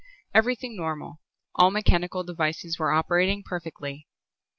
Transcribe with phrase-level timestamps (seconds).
[0.33, 1.19] Everything normal;
[1.53, 4.07] all mechanical devices were operating perfectly.